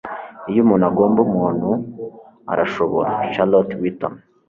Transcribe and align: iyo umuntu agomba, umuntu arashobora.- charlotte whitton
iyo 0.49 0.59
umuntu 0.65 0.83
agomba, 0.89 1.19
umuntu 1.27 1.69
arashobora.- 2.53 3.09
charlotte 3.33 3.73
whitton 3.79 4.13